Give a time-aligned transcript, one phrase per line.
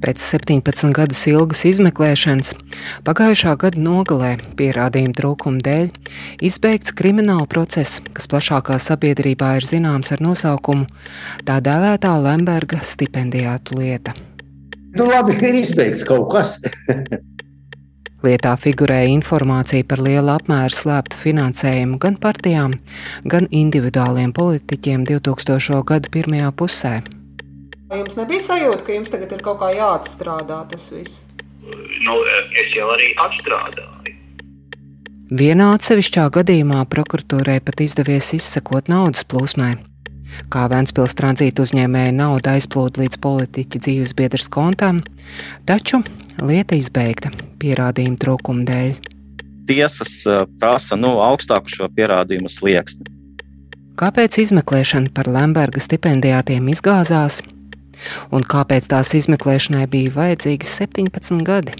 [0.00, 2.54] Pēc 17 gadus ilgas izmeklēšanas
[3.04, 5.90] pagājušā gada nogalē pierādījumu trūkuma dēļ
[6.48, 10.88] izbeigts krimināla process, kas plašākā sabiedrībā ir zināms ar nosaukumu
[11.44, 14.16] tā dēvētā Lemberga stipendijātu lieta.
[14.96, 16.56] Nu, labi, ir izbeigts kaut kas.
[18.24, 22.74] Lietā figurēja informācija par lielu apmēru slēptu finansējumu gan partijām,
[23.24, 25.80] gan individuāliem politiķiem 2000.
[25.88, 26.98] gada pirmajā pusē.
[27.90, 31.24] Jums nebija sajūta, ka jums tagad ir kaut kā jāatstrādā tas viss?
[32.06, 32.20] Nu,
[32.54, 34.14] es jau arī atstrādāju.
[35.30, 39.72] Vienā atsevišķā gadījumā prokuratūrai pat izdevies izsekot naudas plūsmai.
[40.50, 45.02] Kā Vēncpils tranzīta uzņēmēja nauda aizplūda līdz politiķa dzīves biedras kontam,
[45.66, 46.02] taču
[46.46, 48.98] lieta izbeigta pierādījumu trūkuma dēļ.
[49.70, 50.16] Tiesas
[50.62, 53.06] prasa nu, augstāku šo pierādījumu slieksni.
[53.98, 57.42] Kāpēc izmeklēšana par Lemberga stipendijātiem izgāzās?
[58.34, 61.76] Un kāpēc tās izmeklēšanai bija vajadzīgi 17 gadi.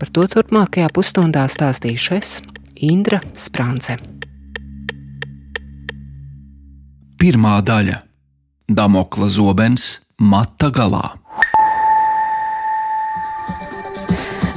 [0.00, 2.36] Par to turpmākajā pusstundā stāstīšu es,
[2.76, 3.98] Indra Sprānce.
[7.16, 8.02] Pirmā daļa-
[8.76, 11.16] Damokla zobens mata galā.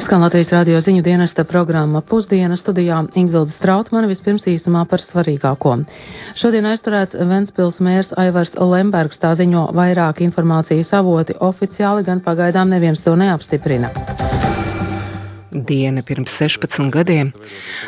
[0.10, 5.76] Skan Latvijas radio ziņu dienesta programma Pusdiena studijā Ingvilda Strautmane vispirms īsumā par svarīgāko.
[6.34, 13.06] Šodien aizturēts Ventspils mērs Aivars Lembergs, tā ziņo vairāk informācijas avoti oficiāli, gan pagaidām neviens
[13.06, 13.92] to neapstiprina.
[15.54, 17.30] Diena pirms 16 gadiem,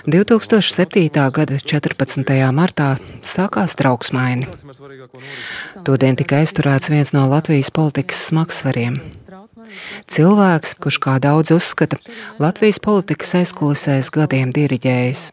[0.05, 1.25] 2007.
[1.39, 2.37] gada 14.
[2.53, 2.91] martā,
[3.25, 4.45] sākās trauksmaini.
[5.89, 9.01] Todien tika aizturēts viens no Latvijas politikas smagsvariem
[10.11, 11.99] Cilvēks, kurš kā daudz uzskata,
[12.41, 15.29] Latvijas politikas aizkulisēs gadiem diriģējis.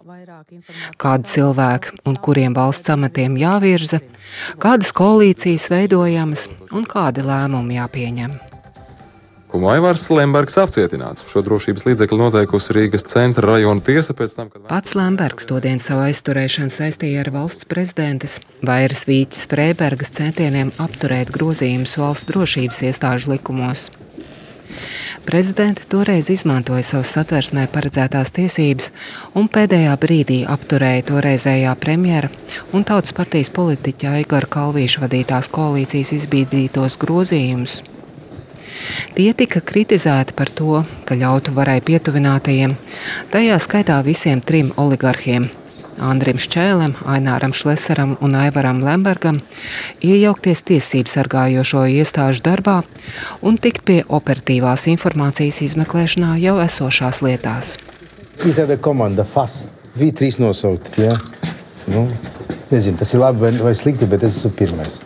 [1.00, 4.02] Kādi cilvēki un kuriem valsts amatiem jāvirza,
[4.62, 8.38] kādas koalīcijas veidojamas un kādi lēmumi jāpieņem.
[9.48, 11.24] Aivārs Lembergs apcietināts.
[11.28, 14.66] Šo drošības līdzekli noteikusi Rīgas centra rajona tiesa pēc tam, kad.
[14.68, 21.96] Pats Lembergs todien savu aizturēšanu saistīja ar valsts prezidentes Vairas Vīķis Freibergas centieniem apturēt grozījumus
[21.96, 23.88] valsts drošības iestāžu likumos.
[25.28, 28.90] Prezidente toreiz izmantoja savas satversmē paredzētās tiesības
[29.36, 32.30] un pēdējā brīdī apturēja toreizējā premjera
[32.72, 37.80] un tautas partijas politiķa Aigara Kalvīša vadītās koalīcijas izbīdītos grozījumus.
[39.16, 42.76] Tie tika kritizēti par to, ka ļautu varai pietuvinātajiem,
[43.32, 45.50] tajā skaitā visiem trim oligarhiem
[45.98, 49.40] Andrim Šķēlem, Aināram Šlesaram un Aivaram Lembergam
[50.04, 52.80] iejaukties tiesību sargājošo iestāžu darbā
[53.42, 57.76] un tikt pie operatīvās informācijas izmeklēšanā jau esošās lietās.
[58.46, 59.64] Ir tāda komanda FAS,
[59.98, 60.94] V3 nosaukt.
[61.02, 61.16] Ja?
[61.90, 62.06] Nu,
[62.70, 65.00] nezinu, tas ir labi vai, vai slikti, bet es esmu pirmais.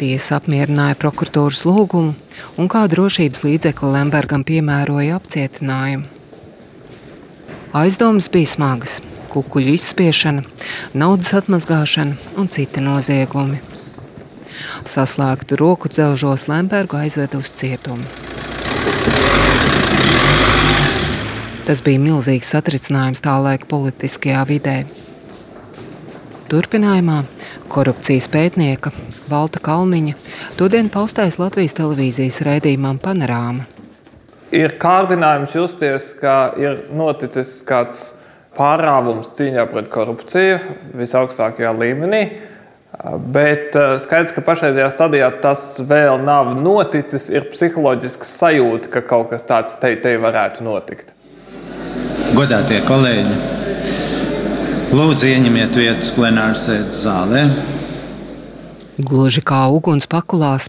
[0.00, 2.14] Tiesa apmierināja prokuratūras lūgumu
[2.56, 6.19] un kā drošības līdzekli Lembergam piemēroja apcietinājumu.
[7.72, 8.96] Aizdomas bija smagas-
[9.32, 10.42] kukuļu izspiešana,
[10.92, 13.60] naudas atmazgāšana un citi noziegumi.
[14.82, 18.04] Saslēgtu roku dzelžos Lembergu aizveda uz cietumu.
[21.64, 24.84] Tas bija milzīgs satricinājums tā laika politiskajā vidē.
[26.48, 27.24] Turpinājumā
[27.68, 28.90] korupcijas pētnieka
[29.28, 30.14] Valta Kalniņa
[30.56, 33.79] todien paustais Latvijas televīzijas raidījumam Panorāma
[34.54, 38.10] ir kārdinājums justies, ka ir noticis kāds
[38.58, 40.58] pārāvums cīņā pret korupciju
[40.98, 42.24] visaugstākajā līmenī.
[43.32, 47.30] Bet eh, skaidrs, ka pašreizajā stadijā tas vēl nav noticis.
[47.32, 51.14] Ir psiholoģiska sajūta, ka kaut kas tāds te, te varētu notikt.
[52.34, 53.38] Godātie kolēģi,
[54.94, 57.46] lūdzu ieņemiet vietas plenārsēdes zālē.
[59.00, 60.66] Gluži kā uguns pakulās,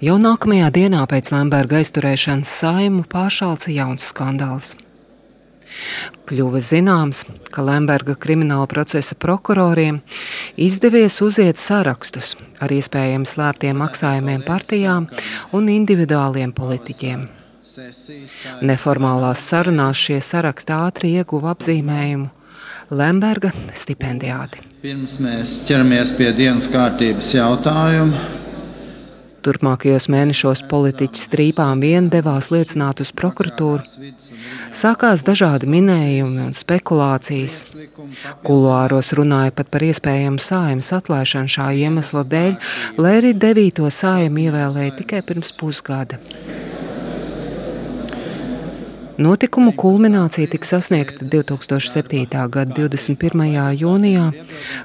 [0.00, 4.70] jau nākamajā dienā pēc Lemberga aizturēšanas saimu pāršāca jauns skandāls.
[6.24, 10.00] Kļuva zināms, ka Lemberga krimināla procesa prokuroriem
[10.56, 15.08] izdevies uziet sarakstus ar iespējami slēptiem maksājumiem partijām
[15.52, 17.26] un individuāliem politiķiem.
[18.64, 22.30] Neformālās sarunās šie saraksti ātri ieguva apzīmējumu
[22.94, 24.73] Lemberga stipendijāti.
[24.84, 28.18] Pirms mēs ķeramies pie dienas kārtības jautājuma.
[29.40, 33.80] Turpmākajos mēnešos politiķis strīpām vien devās liecināt uz prokuratūru.
[34.76, 37.62] Sākās dažādi minējumi un spekulācijas.
[38.44, 42.52] Kuluāros runāja pat par iespējamu sājumas atlaišanu šā iemesla dēļ,
[43.00, 46.20] lai arī devīto sājumu ievēlēja tikai pirms pusgada.
[49.18, 52.48] Notikumu kulminācija tika sasniegta 2007.
[52.50, 53.44] gada 21.
[53.78, 54.24] jūnijā,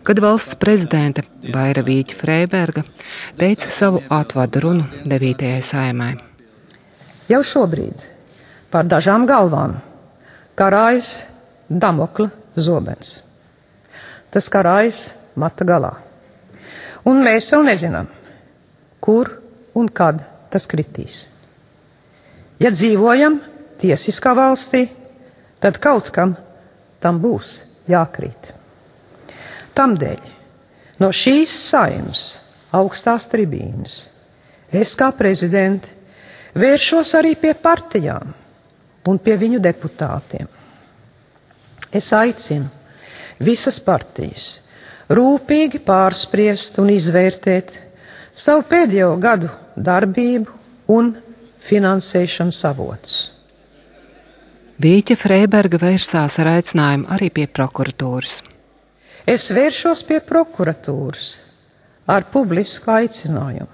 [0.06, 1.24] kad valsts prezidente
[1.54, 2.84] Vaira Vīķa Freiberga
[3.40, 5.50] teica savu atvadu runu 9.
[5.66, 6.12] saimai.
[7.30, 8.06] Jau šobrīd
[8.70, 9.80] pār dažām galvām
[10.54, 11.24] karājas
[11.70, 13.24] Damokla zobens.
[14.30, 15.96] Tas karājas mata galā.
[17.02, 18.14] Un mēs vēl nezinām,
[19.02, 19.40] kur
[19.74, 20.22] un kad
[20.54, 21.24] tas kritīs.
[22.62, 23.40] Ja dzīvojam
[23.80, 24.86] tiesiskā valstī,
[25.60, 26.36] tad kaut kam
[27.04, 27.60] tam būs
[27.90, 28.54] jākrīt.
[29.76, 30.22] Tamdēļ
[31.00, 32.26] no šīs saimnes
[32.76, 34.02] augstās tribīnes
[34.76, 35.90] es kā prezidente
[36.60, 38.34] vēršos arī pie partijām
[39.10, 40.48] un pie viņu deputātiem.
[41.90, 42.68] Es aicinu
[43.42, 44.52] visas partijas
[45.10, 47.72] rūpīgi pārspriest un izvērtēt
[48.36, 50.54] savu pēdējo gadu darbību
[50.94, 51.16] un
[51.66, 53.18] finansēšanas avots.
[54.80, 58.38] Vīķa Freiberga vērsās ar aicinājumu arī pie prokuratūras.
[59.28, 61.34] Es vēršos pie prokuratūras
[62.08, 63.68] ar publisku aicinājumu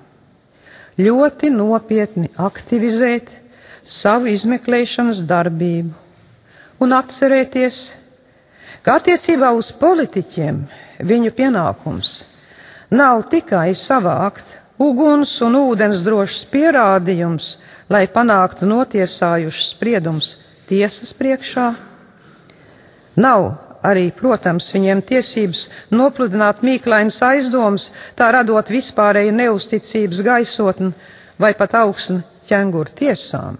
[0.97, 3.29] ļoti nopietni aktivizēt
[3.85, 5.93] savu izmeklēšanas darbību
[6.81, 7.83] un atcerēties,
[8.81, 10.63] ka attiecībā uz politiķiem
[11.05, 12.15] viņu pienākums
[12.89, 17.59] nav tikai savākt uguns un ūdens drošs pierādījums,
[17.93, 20.33] lai panāktu notiesājušas spriedums
[20.69, 21.67] tiesas priekšā.
[23.21, 23.47] Nav
[23.85, 30.91] arī, protams, viņiem tiesības nopludināt mīklainas aizdomas, tā radot vispārēju neusticības gaisotni
[31.41, 32.19] vai pat augstu
[32.49, 33.59] ķenguru tiesām.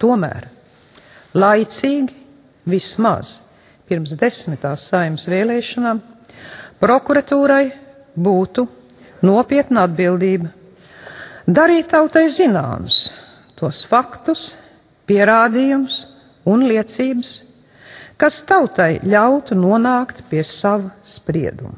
[0.00, 0.48] Tomēr
[1.34, 2.14] laicīgi
[2.68, 3.38] vismaz
[3.88, 6.00] pirms desmitās saimnes vēlēšanām
[6.80, 7.64] prokuratūrai
[8.14, 8.66] būtu
[9.24, 10.50] nopietna atbildība
[11.46, 13.06] darīt tautai zināms
[13.58, 14.52] tos faktus,
[15.08, 16.02] pierādījumus
[16.48, 17.34] un liecības,
[18.20, 21.76] kas tautai ļautu nonākt pie sava sprieduma,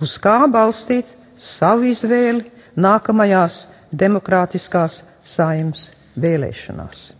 [0.00, 2.46] uz kā balstīt savu izvēli
[2.78, 7.12] nākamajās demokrātiskās saimnes vēlēšanās.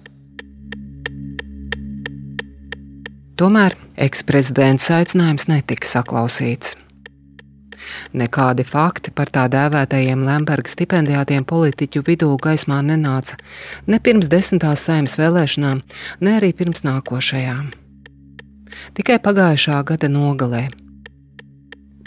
[3.39, 6.75] Tomēr eksprezidents aicinājums netika saklausīts.
[8.17, 13.37] Nekādi fakti par tā dēvētajiem Lemberga stipendijātiem politiķu vidū gaismā nenāca
[13.87, 15.83] ne pirms desmitās saimnes vēlēšanām,
[16.21, 17.71] ne arī pirms nākošajām.
[18.97, 20.69] Tikai pagājušā gada nogalē.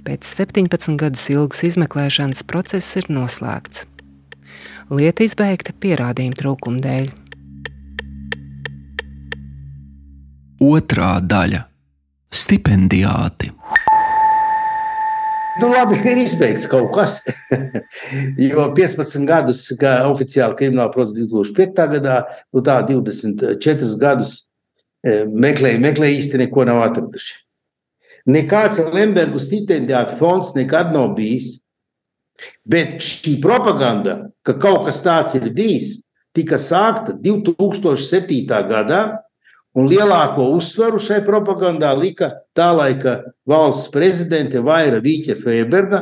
[0.01, 3.85] Pēc 17 gadus ilgas izmeklēšanas process ir noslēgts.
[4.91, 7.11] Lieta izbeigta pierādījuma trūkuma dēļ.
[10.61, 11.63] Otrā daļa-
[12.41, 13.51] stipendijāti.
[15.61, 17.19] Nu, labi, ir izbeigts kaut kas.
[18.49, 21.83] jo 15 gadus, kā oficiāli krimināla procesa 2005.
[21.97, 22.17] gadā,
[22.53, 24.39] nu tā 24 gadus
[25.03, 27.39] meklēja, meklēja īsti neko nav atraduši.
[28.29, 31.57] Nekāds Lembergu stipendiāta fonds nekad nav bijis.
[32.65, 35.99] Bet šī propaganda, ka kaut kas tāds ir bijis,
[36.33, 38.45] tika sākta 2007.
[38.69, 39.01] gadā,
[39.71, 42.27] Un lielāko uzsvaru šai propagandā lika
[42.57, 46.01] tā laika valsts prezidente Vaira Vīķa Freiberga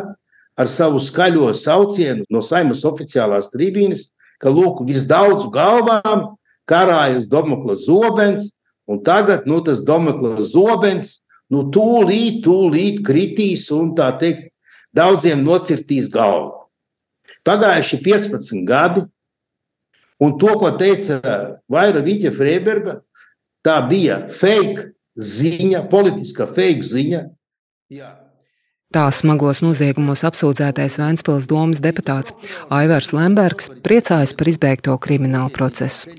[0.57, 4.07] ar savu skaļo saucienu no saimas oficiālās tribīnes,
[4.41, 6.31] ka lūk, visdaudz galvām
[6.69, 8.49] karājas Domokla zobens,
[8.89, 11.19] un tagad nu, tas Domokla zobens
[11.53, 14.49] nu, tūlīt, tūlīt kritīs un tā teikt,
[14.95, 16.55] daudziem nocirtīs galvu.
[17.45, 19.05] Pagājuši 15 gadi,
[20.19, 21.21] un to, ko teica
[21.69, 22.97] Vaira Vīķa Freiberga,
[23.65, 24.89] Tā bija fake
[25.19, 27.21] ziņa, politiska fake ziņa.
[27.91, 28.09] Jā.
[28.89, 32.33] Tā smagos noziegumos apsūdzētais Vēncpils domas deputāts
[32.73, 36.09] Aivars Lembergs priecājas par izbeigto kriminālu procesu.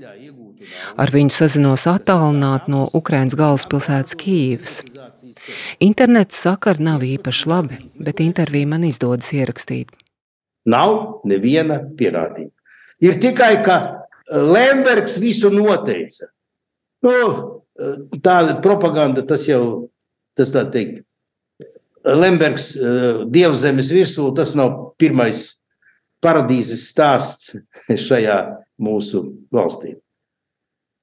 [0.94, 4.76] Ar viņu sazinos attālināti no Ukrainas galvaspilsētas Kīivas.
[5.82, 9.90] Internets sakari nav īpaši labi, bet interviju man izdodas ierakstīt.
[10.70, 12.54] Nav neviena pierādījuma.
[13.00, 13.78] Ir tikai, ka
[14.30, 16.28] Lembergs visu noteica.
[17.06, 17.14] Nu,
[18.24, 19.90] tāda propaganda, tas jau,
[20.36, 21.04] tas tā teikt,
[22.00, 22.72] Lembergs,
[23.28, 25.50] Dievzemes virsū, tas nav pirmais
[26.24, 27.56] paradīzes stāsts
[28.08, 28.38] šajā
[28.80, 29.96] mūsu valstī.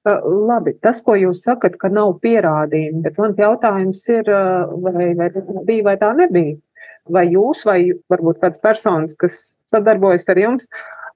[0.08, 4.30] Labi, tas, ko jūs sakat, ka nav pierādījumi, bet mans jautājums ir,
[4.80, 6.56] vai, vai tas bija vai tā nebija?
[7.12, 7.80] Vai jūs, vai
[8.12, 9.36] varbūt kāds personas, kas
[9.72, 10.68] sadarbojas ar jums,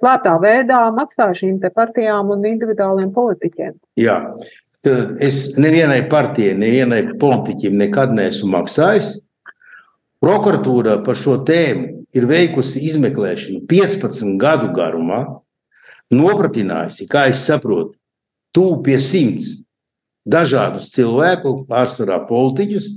[0.02, 3.74] klātā veidā maksā šīm te partijām un individuāliem politiķiem?
[4.00, 4.18] Jā,
[4.82, 9.12] Tad es nevienai partijai, nevienai politiķim nekad neesmu maksājis.
[10.22, 15.22] Prokuratūra par šo tēmu ir veikusi izmeklēšanu 15 gadu garumā,
[16.12, 17.94] nopratinājusi, kā es saprotu,
[18.54, 19.54] tuvu pie simts
[20.28, 22.92] dažādus cilvēkus, pārsvarā politiķus,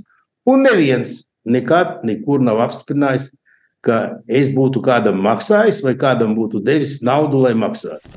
[0.46, 3.30] un neviens nekad nekur nav apstiprinājis,
[3.86, 8.10] ka es būtu kādam maksājis vai kādam būtu devis naudu, lai maksātu.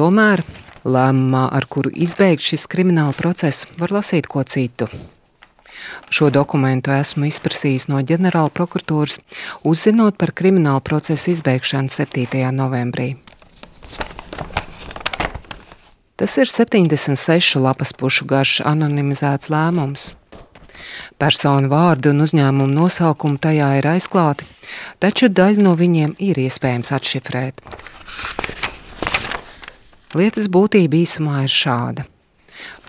[0.00, 0.40] Tomēr
[0.88, 4.86] lēmumā, ar kuru izbeigt šis krimināla process, var lasīt ko citu.
[6.08, 9.18] Šo dokumentu esmu izprasījis no ģenerāla prokuratūras,
[9.60, 12.48] uzzinot par kriminālu procesu izbeigšanu 7.
[12.56, 13.10] novembrī.
[16.16, 20.14] Tas ir 76 lapas pušu garš anonimizēts lēmums.
[21.20, 24.48] Personu vārdu un uzņēmumu nosaukumu tajā ir aizklāti,
[24.96, 27.60] taču daļu no viņiem ir iespējams atšifrēt.
[30.10, 32.04] Lietas būtība īsumā ir šāda.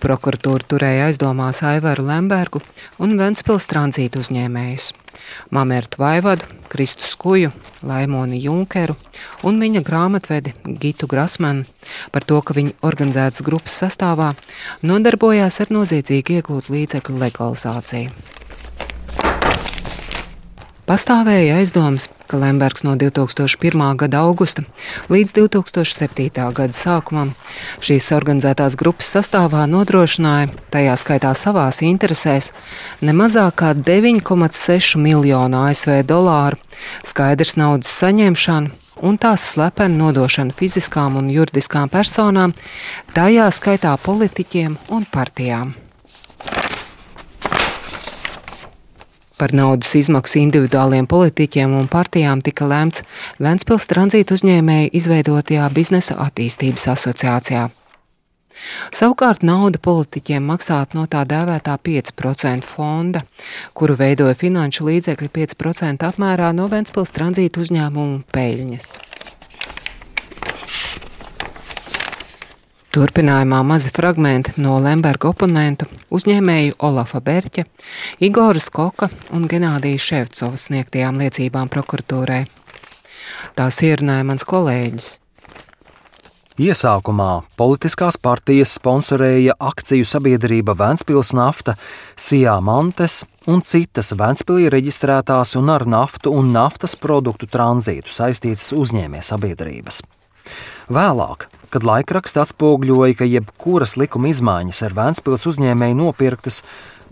[0.02, 2.58] Prokuratūra turēja aizdomās Aivaru Lembergu
[2.98, 4.88] un Ventspils tranzītu uzņēmējus-
[5.54, 7.52] Mamertu Vaivadu, Kristu Skuju,
[7.86, 8.96] Laimoni Junkeru
[9.46, 11.64] un viņa grāmatvedi Gitu Grasmanu
[12.10, 14.34] par to, ka viņi organizētas grupas sastāvā
[14.82, 18.10] nodarbojās ar noziedzīgi iegūt līdzekļu legalizāciju.
[20.82, 23.82] Pastāvēja aizdoms, ka Lembergs no 2001.
[24.00, 24.64] gada augusta
[25.14, 26.26] līdz 2007.
[26.56, 27.30] gada sākumam
[27.78, 32.50] šīs organizētās grupas sastāvā nodrošināja, tajā skaitā savās interesēs,
[32.98, 36.58] ne mazāk kā 9,6 miljonu ASV dolāru
[37.06, 42.58] skaidrs naudas saņemšanu un tās slepenu nodošanu fiziskām un juridiskām personām,
[43.14, 45.76] tajā skaitā politiķiem un partijām.
[49.42, 53.02] Par naudas izmaksu individuāliem politiķiem un partijām tika lemts
[53.42, 57.64] Ventspils tranzīta uzņēmēju izveidotajā biznesa attīstības asociācijā.
[58.94, 63.24] Savukārt nauda politiķiem maksātu no tā dēvētā 5% fonda,
[63.74, 68.92] kuru veidoja finanšu līdzekļi 5% apmērā no Ventspils tranzīta uzņēmumu peļņas.
[72.92, 77.62] Turpinājumā mazi fragmenti no Lemberga oponentu, uzņēmēju Olafa Berķa,
[78.20, 82.42] Igoras Koka un Genādija Ševcova sniegtajām liecībām prokuratūrai.
[83.56, 85.06] Tās ierunāja mans kolēģis.
[86.60, 91.78] Iesākumā politiskās partijas sponsorēja akciju sabiedrība Vēncpils nafta,
[92.12, 99.24] Sijā Mantes un citas Vēncpilī reģistrētās un ar naftu un naftas produktu tranzītu saistītas uzņēmē
[99.24, 100.04] sabiedrības.
[100.92, 106.60] Vēlāk kad laikraksts atspoguļoja, ka jebkuras likuma izmaiņas ar Vēncpils uzņēmēju nopirktas,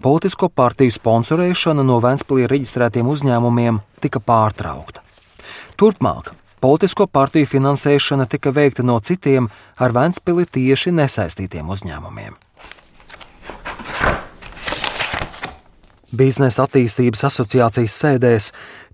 [0.05, 5.05] politisko partiju sponsorēšana no Vēncpilī reģistrētiem uzņēmumiem tika pārtraukta.
[5.81, 9.49] Turpmāk politisko partiju finansēšana tika veikta no citiem
[9.81, 12.37] ar Vēncpili tieši nesaistītiem uzņēmumiem.
[16.11, 18.49] Biznesa attīstības asociācijas sēdēs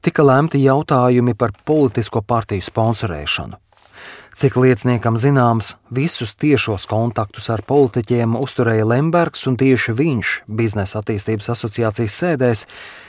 [0.05, 3.66] tika lemti jautājumi par politisko partiju sponsorēšanu.
[4.37, 11.47] Cik lieciniekam zināms, visus tiešos kontaktus ar politiķiem uzturēja Lembergs, un tieši viņš Biznesa attīstības
[11.55, 12.67] asociācijas sēdēs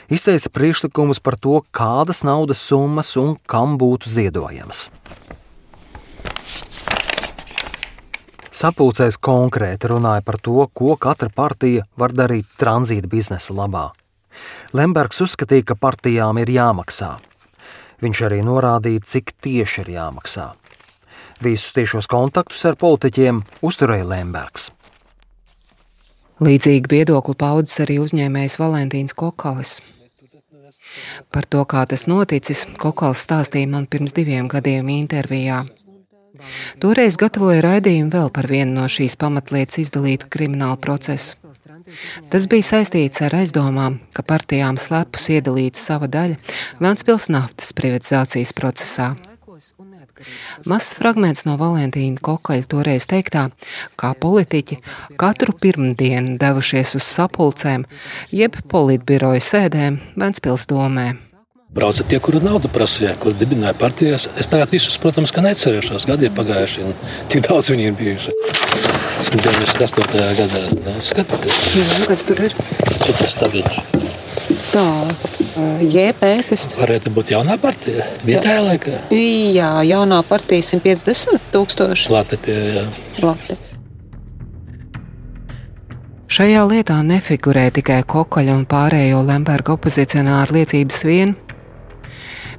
[0.08, 4.86] izteica priekšlikumus par to, kādas naudas summas un kam būtu ziedojamas.
[8.48, 13.90] Sapulcēs konkrēti runāja par to, ko katra partija var darīt tranzīta biznesa labā.
[14.72, 17.18] Lembergs uzskatīja, ka partijām ir jāmaksā.
[18.00, 20.48] Viņš arī norādīja, cik tieši ir jāmaksā.
[21.44, 24.72] Visus tiešos kontaktus ar politiķiem uzturēja Lembergs.
[26.42, 29.78] Līdzīgu viedokli paudzis arī uzņēmējs Valentīns Kokalis.
[31.34, 35.64] Par to, kā tas noticis, Kokals stāstīja man pirms diviem gadiem intervijā.
[36.82, 41.36] Toreiz gatavoja raidījumu vēl par vienu no šīs pamatlietas izdalītu kriminālu procesu.
[42.30, 46.36] Tas bija saistīts ar aizdomām, ka partijām slepus iedalīta sava daļa
[46.82, 49.14] Vēncpils naftas privatizācijas procesā.
[50.68, 53.48] Mazs fragments no Valentīna Kokaļa toreiz teiktā,
[54.00, 54.80] kā politiķi
[55.20, 57.86] katru pirmdienu devušies uz sapulcēm,
[58.34, 61.14] jeb politbiroja sēdēm Ventspils domē.
[61.68, 64.24] Brauca tie, kuri naudu prasīja, kur dibināja partijas.
[64.40, 66.06] Es tagad visus, protams, neatcerēšos.
[66.08, 66.96] Gadi ir pagājuši, un
[67.28, 68.34] tik daudz viņi ir bijuši.
[69.36, 70.24] 98.
[70.40, 70.64] gadā.
[71.04, 71.60] Skatieties,
[72.08, 72.56] kas tur ir?
[72.96, 73.97] Super stabiņš.
[74.68, 74.84] Tā,
[75.80, 78.04] JP, kas varētu būt jaunā partija.
[78.26, 78.98] Vietējā laikā.
[79.14, 82.12] Jā, jaunā partija 150 tūkstoši.
[82.12, 83.56] Lati.
[86.28, 91.32] Šajā lietā nefigurē tikai Kokaļa un pārējo Lemberga opozicionāru liecības vien.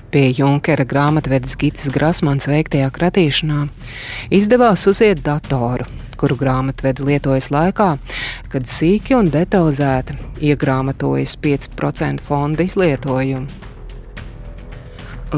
[0.10, 3.68] Pie Junkera grāmatvedes Gitas Grasmans veiktajā kratīšanā
[4.34, 5.86] izdevās uziet datoru,
[6.20, 7.90] kuru grāmatvedi lietojas laikā,
[8.52, 10.18] kad sīki un detalizēti
[10.52, 13.68] iegrāmatojas 5% fonda izlietojumu.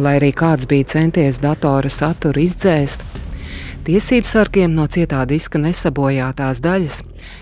[0.02, 3.04] Lai arī kāds bija centies datora saturu izdzēst,
[3.82, 7.00] Tiesībsargiem no cietā diska nesabojātās daļas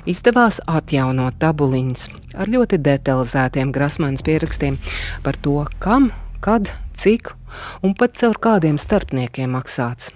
[0.08, 2.06] izdevās atjaunot tabuliņas
[2.40, 4.78] ar ļoti detalizētiem grasmanas pierakstiem
[5.26, 7.34] par to, kam, kad, cik
[7.84, 10.14] un pat caur kādiem starpniekiem maksāts.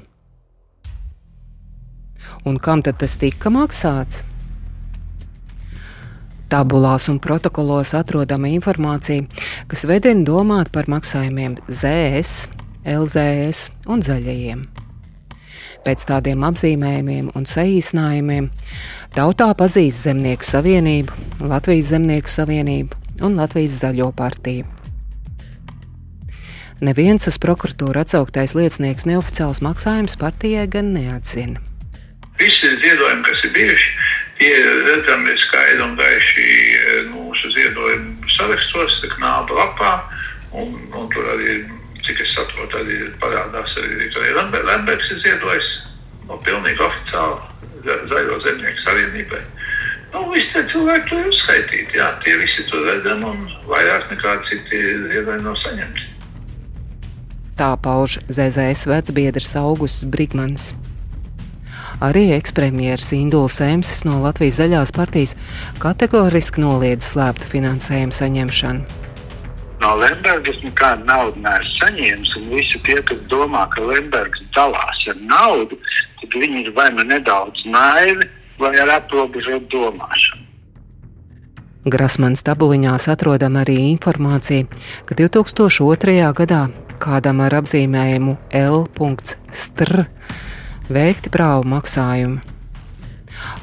[2.44, 4.26] Un kam tad tas tika maksāts?
[6.52, 9.24] Tabulās un protokolos atrodama informācija,
[9.72, 12.44] kas vedina domāt par maksājumiem ZS,
[12.84, 14.62] LZS un zaļajiem.
[15.84, 18.52] Pēc tādiem apzīmējumiem un saīsinājumiem
[19.16, 24.70] tautā pazīst Zemnieku savienību, Latvijas Zemnieku savienību un Latvijas Zaļo partiju.
[26.84, 31.73] Neviens uz prokuratūru atsauktais liecinieks neoficiāls maksājums partijai gan neatzina.
[32.40, 33.90] Visi ziedojumi, kas ir bijuši,
[34.40, 34.52] tie
[34.88, 39.94] redzami skaidri un gaiši e, mūsu ziedojumu sarakstos, knāpa lapā.
[40.54, 41.62] Un, un tur arī,
[42.06, 44.34] cik es saprotu, arī parādās arī, arī
[44.70, 45.70] Lembergs ir ziedojis
[46.30, 47.52] no pilnīgi oficiāli
[47.84, 49.42] Zaļo zemnieku savienībai.
[50.14, 51.98] Nu, visi tie cilvēki tur ir uzskaitīti.
[51.98, 56.10] Jā, tie visi tur redzami un vairāk nekā citi ziedojumi nav saņemti.
[57.60, 60.72] Tā pauž ZZS vecbiedrs Augusts Brigmans.
[62.04, 65.38] Arī ekspremjeras Induls Emsis no Latvijas zaļās partijas
[65.80, 69.00] kategoriski noliedz slēptu finansējumu saņemšanu.
[69.80, 75.20] No Lembergas nekādu naudu neesmu saņēmis, un visi tie, kas domā, ka Lembergs dalās ar
[75.28, 75.80] naudu,
[76.22, 78.28] tad viņi ir vai nu nedaudz naivi,
[78.60, 80.44] vai ar aprobežotu domāšanu.
[81.84, 84.68] Grasmanas tabuliņās atrodama arī informācija,
[85.08, 86.20] ka 2002.
[86.36, 86.62] gadā
[87.04, 90.06] kādam ar apzīmējumu L.str
[90.92, 92.42] veikti prāvu maksājumi.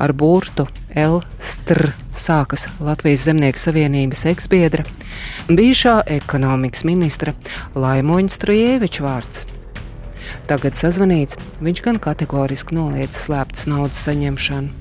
[0.02, 0.66] Ar burtu
[0.98, 4.84] L-str sākas Latvijas Zemnieku savienības eksbiedra,
[5.48, 7.34] bijušā ekonomikas ministra
[7.78, 9.46] Laimoņa Strujēviča vārds.
[10.50, 14.74] Tagad sazvanīts, viņš gan kategoriski noliedz slēptas naudas saņemšanu.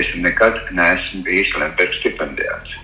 [0.00, 2.83] Es nekad neesmu bijis Lemberga stipendijāts.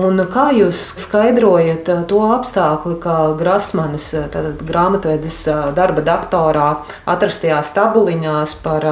[0.00, 4.26] Un kā jūs skaidrojat uh, to apstākļu, ka Grasmanis uh,
[4.66, 6.68] grāmatvedes uh, darba doktorā
[7.10, 8.86] atrastajās tabuliņās par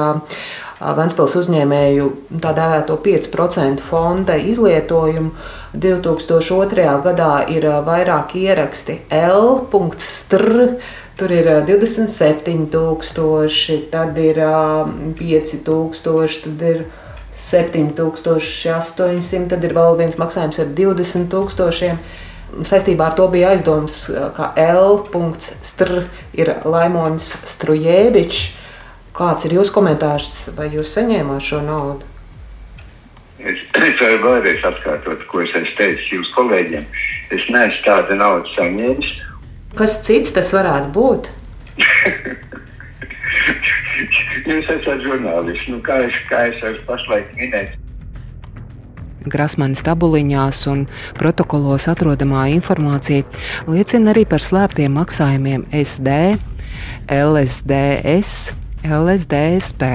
[0.79, 2.05] Ventspils uzņēmēju
[2.39, 5.35] tā dēvēto 5% fonda izlietojumu
[5.75, 7.03] 2002.
[7.03, 10.79] gadā ir vairāki ieraksti L.str.
[11.19, 12.71] Tur ir 27,000,
[13.91, 14.39] tad ir
[15.19, 16.87] 5,000, tad ir
[17.35, 21.97] 7800, tad ir vēl viens maksājums ar 20,000.
[22.65, 23.95] Saistībā ar to bija aizdoms,
[24.35, 25.91] ka L.str
[26.33, 28.55] ir Laimons Strujēvičs.
[29.19, 32.03] Kāds ir jūsu komentārs, vai jūs saņēmāt šo naudu?
[33.39, 36.85] Es, es varu vēlreiz atkārtot, ko es teicu jūsu kolēģiem.
[37.35, 39.09] Es neesmu tādu naudu saņēmis.
[39.77, 41.23] Kas cits tas varētu būt?
[44.49, 45.67] Jūs esat žurnālists.
[45.71, 47.77] Nu, kā, es, kā es esmu pašlaik minējis.
[49.29, 50.85] Grasmanis tabuliņās un
[51.17, 53.25] protokolos atrodamā informācija
[53.67, 56.15] liecina arī par slēptiem maksājumiem SD,
[57.11, 58.33] LSDS,
[58.87, 59.91] LSDSP.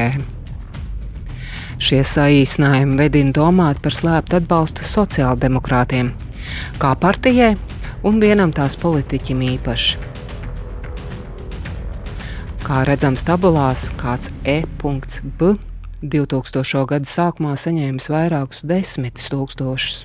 [1.84, 6.12] Šie saīsinājumi vedina domāt par slēptu atbalstu sociāldemokrātiem,
[6.78, 7.54] kā partijai
[8.04, 10.13] un vienam tās politiķim īpaši.
[12.64, 15.50] Kā redzams tabulās, kāds E.B.
[16.00, 16.86] 2000.
[16.88, 19.98] gada sākumā saņēmis vairākus desmitus tūkstošus.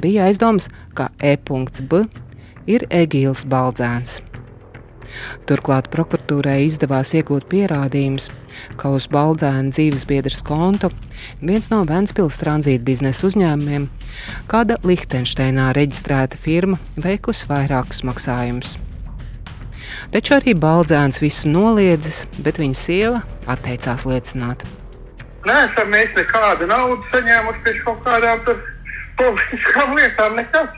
[0.00, 2.00] Bija aizdoms, ka E.B.
[2.64, 4.22] ir Egīls Baldzēns.
[5.44, 8.32] Turklāt prokuratūrai izdevās iegūt pierādījumus,
[8.80, 10.94] ka uz Baldzēna dzīvesbiedras kontu
[11.44, 13.90] viens no Vēncpils tranzīta biznesa uzņēmumiem,
[14.48, 18.78] kāda Lihtensteinā reģistrēta firma, veikusi vairākus maksājumus.
[20.14, 23.20] Taču arī Baldzēns visu noliedzis, bet viņa sieva
[23.50, 24.58] atteicās liecināt.
[25.48, 28.38] Nē, esam mēs nekādu naudu saņēmuši pēc kaut kādām
[29.18, 30.30] politiskām lietām.
[30.38, 30.68] Nekas.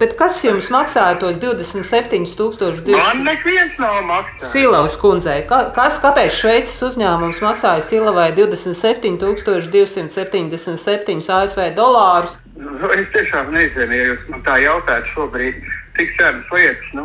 [0.00, 2.96] Bet kas jums maksāja tos 27,200?
[2.96, 4.52] Man neviens nav maksājis.
[4.54, 5.40] Silavas kundzei.
[5.48, 12.32] Ka, kas, kāpēc Šveices uzņēmums maksāja Silavai 27,277 ASV dolārus?
[12.56, 15.54] Nu, es tiešām nezinu, ja jūs man tā jautājat šobrīd
[15.98, 16.88] tik senas lietas.
[16.96, 17.04] Nu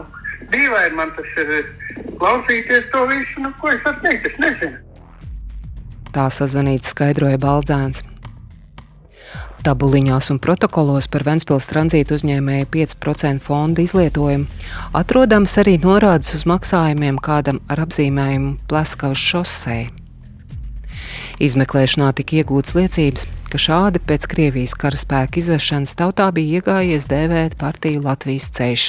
[0.53, 1.53] dīvaini man tas ir
[2.19, 4.81] klausīties to visu, nu, ko es varu teikt, es nezinu.
[6.15, 8.03] Tā sazvanīts skaidroja Baldzēns.
[9.65, 14.45] Tabuliņās un protokolos par Ventspils tranzītu uzņēmēju 5% fondu izlietojumu
[14.93, 19.88] atrodams arī norādes uz maksājumiem kādam ar apzīmējumu Pleskavas šosei.
[21.41, 28.05] Izmeklēšanā tika iegūtas liecības, ka šādi pēc Krievijas karaspēka izvešanas tautā bija iegājies dēvēt partiju
[28.05, 28.86] Latvijas ceļš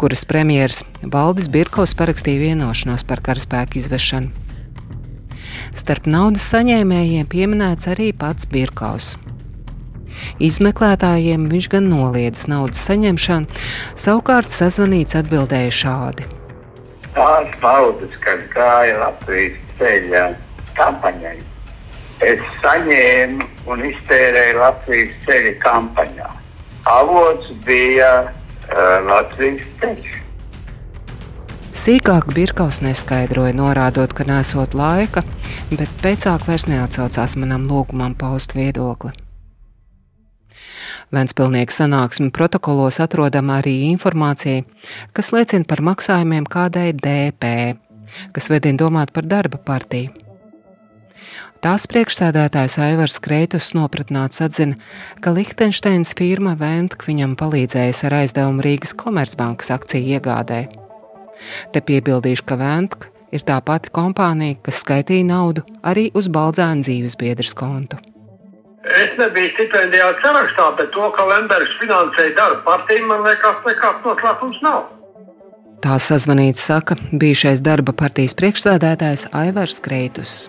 [0.00, 4.30] kuras premjeras Valdis Birkovs parakstīja vienošanos par karaspēku izvešanu.
[5.76, 9.14] Starp naudas saņēmējiem pieminēts arī pats Birkaus.
[10.42, 13.60] Izmeklētājiem viņš gan noliedz naudas saņemšanu,
[13.98, 16.26] savukārt sazvanīts atbildēja šādi.
[17.14, 20.26] Tās paudzes, kas gāja Latvijas ceļā
[20.78, 21.38] kampaņai,
[22.26, 26.28] es saņēmu un iztērēju Latvijas ceļa kampaņā.
[26.90, 28.10] Avots bija
[28.70, 30.16] uh, Latvijas ceļš.
[31.80, 35.22] Sīkāk Birkaus neskaidroja, norādot, ka nesot laika,
[35.70, 39.12] bet pēcāk vairs neatsaucās manam lūgumam paust viedokli.
[41.14, 44.62] Ventspilnieka sanāksmi protokolos atrodama arī informācija,
[45.14, 47.54] kas liecina par maksājumiem kādai DP,
[48.34, 50.29] kas vedina domāt par darba partiju.
[51.60, 54.78] Tās priekšsēdētājs Aivars Kreitus nopratnāts atzina,
[55.20, 60.60] ka Lichtensteins firma Ventk viņam palīdzējis ar aizdevumu Rīgas Komercbankas akciju iegādē.
[61.74, 67.18] Te piebildīšu, ka Ventk ir tā pati kompānija, kas skaitīja naudu arī uz Balzāna dzīves
[67.20, 67.98] biedras kontu.
[68.88, 74.62] Es nebiju stipendijāts sarakstā, bet to, ka Lembergs finansēja darba partiju, man liekas, nekāds noslēpums
[74.64, 74.88] nav.
[75.84, 80.48] Tā sazvanīts saka bijušais darba partijas priekšsēdētājs Aivars Kreitus.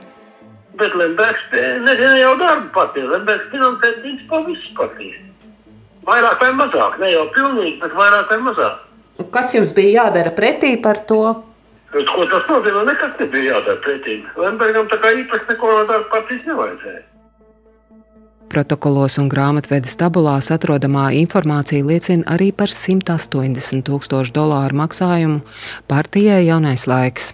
[0.79, 1.43] Bet Lembergs
[1.83, 3.09] nezina jau darba partiju.
[3.11, 5.19] Lembergs finansē principā visas partijas.
[6.07, 8.79] Vairāk vai mazāk, ne jau pilnīgi, bet vairāk vai mazāk.
[9.35, 11.21] Kas jums bija jādara pretī par to?
[11.91, 12.85] Bet, ko tas nozīmē?
[12.87, 14.21] Nekas nebija jādara pretī.
[14.39, 17.03] Lembergam tā kā īpaši neko no darba partijas nevajadzēja.
[18.51, 25.39] Protokolos un grāmatvedes tabulās atrodamā informācija liecina arī par 180 tūkstošu dolāru maksājumu
[25.87, 27.31] partijai Jaunais laiks.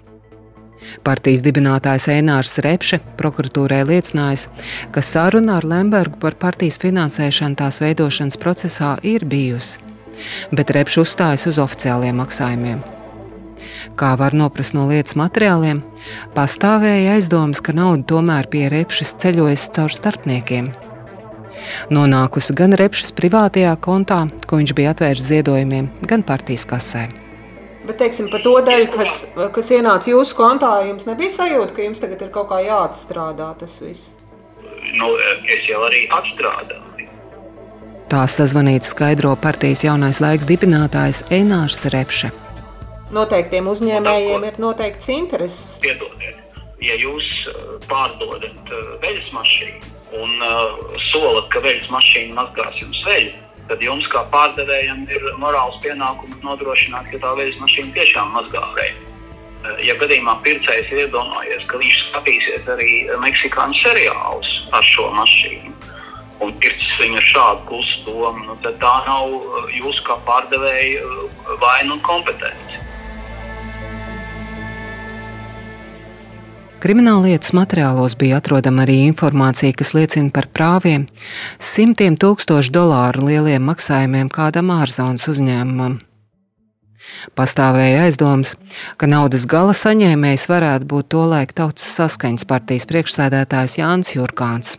[1.05, 4.47] Partijas dibinātājs Einārs Repše prokuratūrai liecinājis,
[4.93, 9.81] ka saruna ar Lembergu par partijas finansēšanu tās veidošanas procesā ir bijusi,
[10.51, 12.83] bet Repše uzstājas uz oficiāliem maksājumiem.
[13.97, 15.81] Kā var noprast no lietas materiāliem,
[16.37, 20.75] pastāvēja aizdomas, ka nauda tomēr pie Repšas ceļojas caur starpniekiem
[21.93, 27.07] nonākusi gan Repšas privātajā kontā, ko viņš bija atvērts ziedojumiem, gan partijas kasē.
[27.87, 29.21] Bet, teiksim, par to daļu, kas,
[29.55, 33.77] kas ienāca jūsu kontā, jums nebija sajūta, ka jums tagad ir kaut kā jāatstrādā tas
[33.79, 34.09] viss?
[34.97, 35.13] Nu,
[35.47, 37.07] es jau arī atstrādāju.
[38.11, 42.33] Tā sazvanīts skaidro partijas jaunais laiks dibinātājs Einārs Repše.
[43.15, 45.79] Noteiktiem uzņēmējiem ir noteikts intereses.
[45.83, 46.39] Piedodiet,
[46.83, 47.27] ja jūs
[47.87, 48.71] pārdodat
[49.03, 53.35] veļas mašīnu, un uh, solat, ka veļas mašīna mazgās jums veļu,
[53.69, 59.03] tad jums kā pārdevējam ir morāls pienākums nodrošināt, ka tā veļas mašīna tiešām mazgā veļu.
[59.07, 62.91] Uh, ja gadījumā pircējs ir iedomājies, ka viņš skatīsies arī
[63.23, 65.73] meksikāņu seriālus ar šo mašīnu,
[66.45, 71.53] un pircis viņu šādu klusu domu, nu, tad tā nav uh, jūsu kā pārdevēja uh,
[71.63, 72.66] vaina un kompetence.
[76.77, 81.07] Krimināllietas materiālos bija atrodama arī informācija, kas liecina par prāviem,
[81.57, 85.95] simtiem tūkstošu dolāru lieliem maksājumiem kādam ārzonas uzņēmumam.
[87.33, 88.53] Pastāvēja aizdoms,
[89.01, 94.75] ka naudas gala saņēmējs varētu būt tolaik Tautas saskaņas partijas priekšsēdētājs Jānis Jurkāns.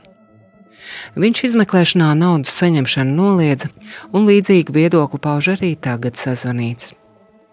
[1.19, 3.73] Viņš izmeklēšanā naudas saņemšanu noliedza,
[4.15, 6.95] un līdzīgu viedokli pauž arī tagad sazvanīts.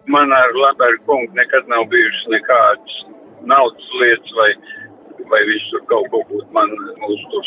[0.06, 3.02] Man ar Lambertu kungu nekad nav bijušas nekādas
[3.50, 4.50] naudas lietas, vai,
[5.32, 6.76] vai viņš tur kaut ko būtu man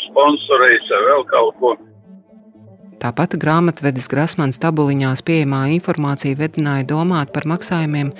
[0.07, 1.75] sponsorējis vai vēl kaut ko.
[2.99, 8.11] Tāpat grāmatvedis Grasmans tabuliņās pieejamā informācija vedināja domāt par maksājumiem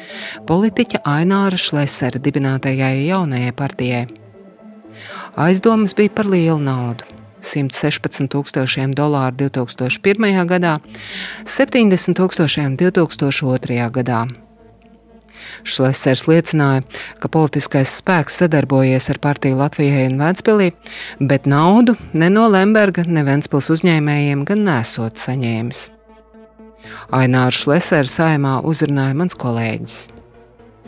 [0.47, 4.05] politiķa Aināra Šlesera dibinātajai jaunajai partijai.
[5.35, 7.03] Aizdomas bija par lielu naudu.
[7.43, 10.43] 116 tūkstošiem dolāru 2001.
[10.47, 10.77] gadā,
[11.47, 13.79] 70 tūkstošiem 2002.
[13.95, 14.25] gadā.
[15.67, 16.83] Šlesers liecināja,
[17.19, 20.71] ka politiskais spēks sadarbojies ar partiju Latvijai un Vēnspilī,
[21.19, 25.87] bet naudu ne no Lemberga, ne Vēnspils uzņēmējiem gan nesot saņēmis.
[27.13, 29.99] Aināru Šlesers saimā uzrunāja mans kolēģis.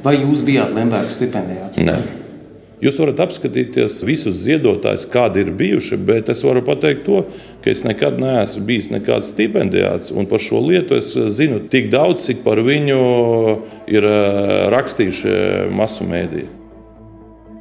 [0.06, 1.82] Vai jūs bijāt Lemberga stipendijāts?
[1.86, 2.21] Nē.
[2.82, 7.20] Jūs varat apskatīties visus ziedotājus, kādi ir bijuši, bet es varu pateikt to,
[7.62, 12.42] ka es nekad neesmu bijis nekāds stipendijāts, par šo lietu es zinu tik daudz, cik
[12.42, 12.98] par viņu
[13.86, 15.36] ir eh, rakstījuši
[15.78, 16.48] masu mēdīji.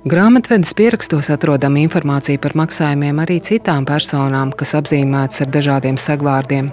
[0.08, 6.72] Grāmatvedes pierakstos atrodama informācija par maksājumiem arī citām personām, kas apzīmētas ar dažādiem segvārdiem,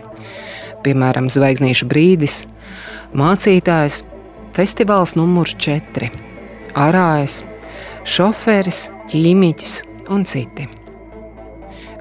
[0.88, 2.46] piemēram, Zvaigznīšu brīdis,
[3.12, 4.00] mācītājs,
[4.56, 6.08] festivāls numurs 4,
[6.88, 7.42] arājas,
[8.08, 9.72] šoferis, ķīmiķis
[10.16, 10.68] un citi.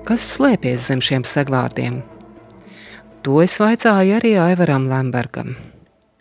[0.07, 1.99] Kas slēpjas zem šiem segvārdiem?
[3.27, 5.57] To es vaicāju arī Aivaram Lembergam.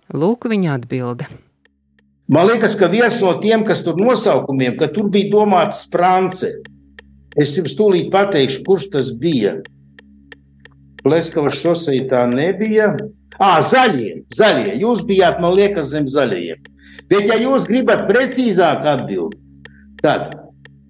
[0.10, 1.28] Lūk, viņa atbilde.
[2.34, 6.56] Man liekas, ka viens no tiem, kas tur nosaukumiem, ka tur bija domāts Sprānce.
[7.38, 9.60] Es jums tūlīt pateikšu, kurš tas bija.
[11.06, 12.96] Pleskavas šosei tā nebija.
[13.38, 14.80] Ā, zaļie, zaļie.
[14.82, 16.72] Jūs bijāt, man liekas, zem zaļajiem.
[17.06, 19.45] Bet, ja jūs gribat precīzāk atbildēt,
[20.06, 20.30] tad,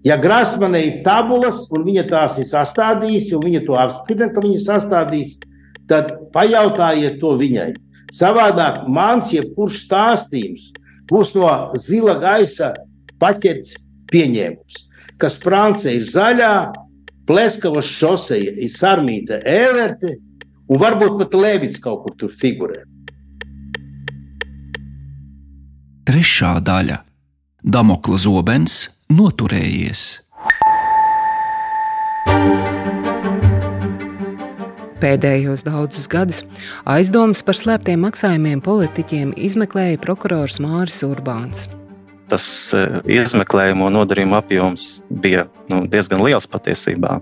[0.05, 4.63] ja Grasmanē ir tabulas un viņa tās ir sastādījusi, un viņa to apstiprina, ka viņa
[4.67, 5.35] sastādīs,
[5.89, 7.71] tad pajautājiet to viņai.
[8.15, 10.71] Savādāk mans jebkurš stāstījums
[11.09, 11.49] būs no
[11.81, 12.73] zila gaisa
[13.21, 13.75] paķerts
[14.11, 14.81] pieņēmums,
[15.19, 16.55] ka Sprānce ir zaļā,
[17.25, 20.11] Pleskavas šoseja ir sarmīta ēlerte,
[20.69, 22.83] un varbūt pat Lēvits kaut kur tur figurē.
[26.05, 26.99] Trešā daļa-
[27.73, 30.05] Damokla zobens noturējies.
[35.05, 36.41] Pēdējos daudzus gadus
[36.89, 41.67] aizdomas par slēptiem maksājumiem politiķiem izmeklēja prokurors Māris Urbāns.
[42.31, 42.81] Tas e,
[43.19, 44.87] izmeklējumu un nodarījumu apjoms
[45.21, 47.19] bija nu, diezgan liels patiesībā.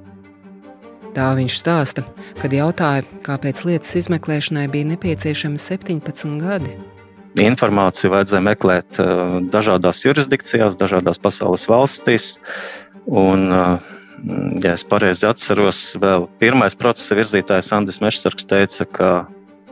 [1.14, 2.06] Tā viņš stāsta,
[2.40, 6.78] kad jautāja, kāpēc lietas izmeklēšanai bija nepieciešami 17 gadi.
[7.42, 9.06] Informāciju vajadzēja meklēt e,
[9.54, 12.36] dažādās jurisdikcijās, dažādās pasaules valstīs.
[13.10, 13.82] Un, uh,
[14.64, 19.10] ja es pareizi atceros, vēl pirmais procesa virzītājs Andris Mešsargs teica, ka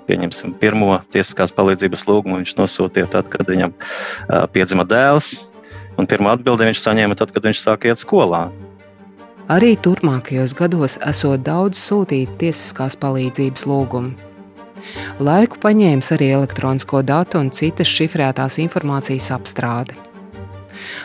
[0.10, 5.38] pieņemsim pirmo tiesiskās palīdzības lūgumu viņš nosūtīja tad, kad viņam uh, piedzima dēls,
[5.96, 8.50] un pirmo atbildi viņš saņēma tad, kad viņš sāka iet skolā.
[9.52, 14.31] Arī turpmākajos gados esot daudz sūtīt tiesiskās palīdzības lūgumu.
[15.22, 19.94] Laiku paņēmis arī elektronisko datu un citas šifrētās informācijas apstrādi.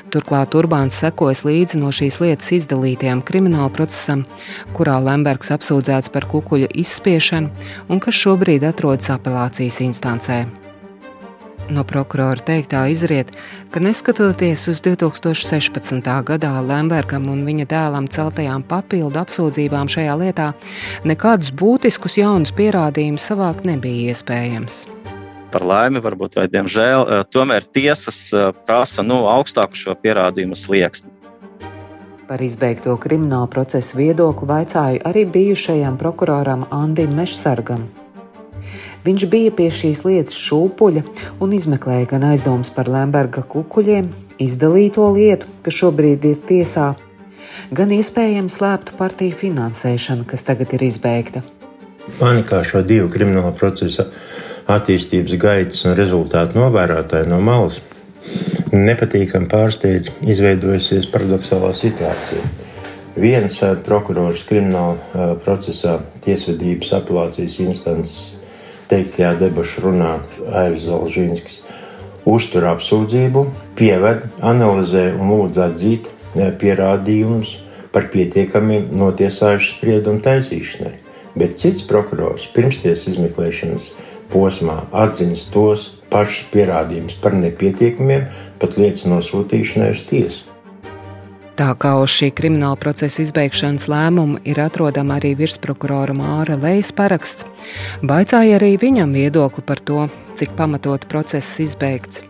[0.09, 4.25] Turklāt Urbāns sekojas līdzi no šīs lietas izdalītajam krimināla procesam,
[4.73, 10.47] kurā Lembergs apsūdzēts par kukuļu izspiešanu un kas šobrīd atrodas apelācijas instancē.
[11.67, 13.33] No prokurora teiktā izriet,
[13.75, 15.99] ka neskatoties uz 2016.
[16.29, 20.53] gadā Lembergam un viņa dēlam celtajām papildu apsūdzībām šajā lietā,
[21.05, 24.85] nekādus būtiskus jaunus pierādījumus savākt nebija iespējams
[25.57, 31.09] par laimi, varbūt vai diemžēl, eh, tomēr tiesas eh, prasa nu, augstāku šo pierādījumu slieksni.
[32.27, 37.87] Par izbeigto kriminālu procesu viedokli vaicāju arī bijušajam prokuroram Andim Mešsargam.
[39.07, 41.03] Viņš bija pie šīs lietas šūpuļa
[41.45, 44.09] un izmeklēja gan aizdomas par Lemberga kukuļiem,
[44.43, 46.89] izdalīto lietu, kas šobrīd ir tiesā,
[47.71, 51.45] gan iespējams slēptu partiju finansēšanu, kas tagad ir izbeigta.
[52.19, 54.09] Man kā šo divu kriminālu procesu
[54.67, 57.79] attīstības gaitas un rezultātu novērotāji no malas,
[58.73, 62.43] nepatīkami pārsteidz izveidojusies paradoxālā situācija.
[63.17, 68.36] Viens prokurors krimināla procesā tiesvedības apelācijas instances
[68.91, 70.13] teiktajā debašu runā
[70.53, 71.61] Aivis Zalžīnskis
[72.27, 73.45] uztur apsūdzību,
[73.79, 77.55] pieved, analizē un lūdz atzīt pierādījumus
[77.95, 80.97] par pietiekamiem notiesājušu spriedumu taisīšanai,
[81.39, 83.93] bet cits prokurors pirmsties izmeklēšanas
[84.33, 88.29] posmā atzinis tos pašus pierādījumus par nepietiekamiem
[88.61, 90.56] pat lietas nosūtīšanai uz tiesu.
[91.57, 97.47] Tā kā uz šī krimināla procesa izbeigšanas lēmumu ir atrodama arī virsprokurora Māra Lejas paraksts,
[98.05, 100.05] baicāja arī viņam viedokli par to,
[100.37, 102.27] cik pamatot process izbeigts.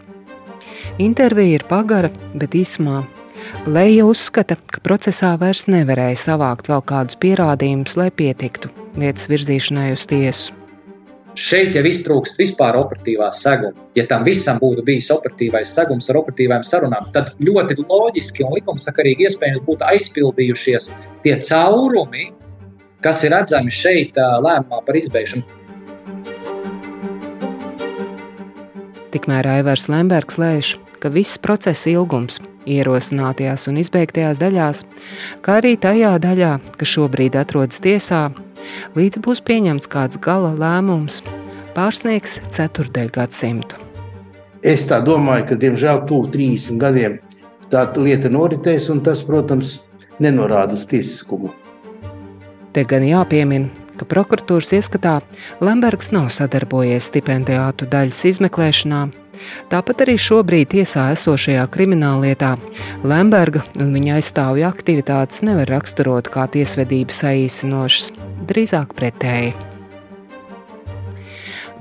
[1.03, 3.03] Intervija ir pagara, bet īsumā
[3.67, 10.07] Leja uzskata, ka procesā vairs nevarēja savākt vēl kādus pierādījumus, lai pietiktu lietas virzīšanai uz
[10.09, 10.66] tiesu.
[11.37, 13.75] Šeit jau iztrūkst vispār operatīvā seguma.
[13.93, 19.29] Ja tam visam būtu bijis operatīvais segums ar operatīvām sarunām, tad ļoti loģiski un likumsakarīgi
[19.29, 20.89] iespējams būtu aizpildījušies
[21.27, 22.31] tie caurumi,
[23.05, 25.45] kas ir redzami šeit lēmumā par izbeigšanu.
[29.13, 30.73] Tikmēr Aivars Lembergs lēš,
[31.05, 34.83] ka viss procesa ilgums ierosinātajās un izbeigtajās daļās,
[35.45, 38.31] kā arī tajā daļā, kas šobrīd atrodas tiesā,
[38.97, 41.23] līdz būs pieņemts kāds gala lēmums,
[41.77, 43.83] pārsniegs ceturdaļgadsimtu.
[44.67, 47.19] Es tā domāju, ka diemžēl tuvu 30 gadiem
[47.71, 49.79] tā lieta noritēs, un tas, protams,
[50.23, 51.53] nenorāda uz tiesiskumu.
[52.73, 55.19] Te gan jāpiemina, ka prokuratūras ieskatā
[55.65, 59.07] Lembergs nav sadarbojies stipendijātu daļas izmeklēšanā.
[59.71, 62.55] Tāpat arī šobrīd tiesā esošajā krimināllietā
[63.05, 68.13] Lemberga un viņa aizstāvju aktivitātes nevar raksturot kā tiesvedību saīsinošas
[68.49, 69.53] drīzāk pretēji.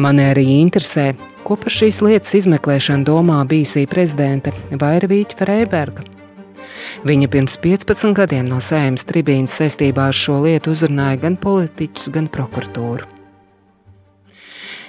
[0.01, 1.13] Mani arī interesē,
[1.47, 6.14] ko par šīs lietas izmeklēšanu domā bijusī prezidente Vairvīķa Freiberga.
[7.07, 12.29] Viņa pirms 15 gadiem no sēmas tribīnas saistībā ar šo lietu uzrunāja gan politiķus, gan
[12.31, 13.11] prokuratūru.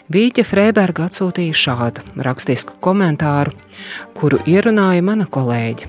[0.06, 3.56] Vīķa Freiberga atsūtīja šādu rakstisku komentāru,
[4.14, 5.88] kuru ierunāja mana kolēģe.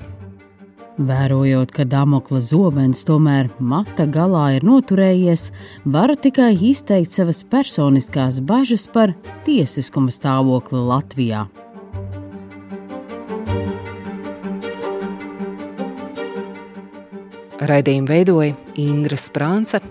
[0.98, 5.44] Vērojot, ka Damokla zobens tomēr mata galā ir noturējies,
[5.86, 9.14] varu tikai izteikt savas personiskās bažas par
[9.46, 11.44] tiesiskuma stāvokli Latvijā.
[17.68, 19.82] Raidījumu veidoja Indra Sprānce,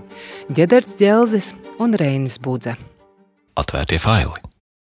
[0.49, 2.73] Ģederts Dzelzis un Reinis Budze.
[3.57, 4.56] Atvērtie faili!